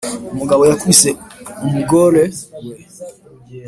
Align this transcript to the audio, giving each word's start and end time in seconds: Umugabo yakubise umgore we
Umugabo 0.33 0.61
yakubise 0.69 1.09
umgore 1.65 2.23
we 2.63 2.73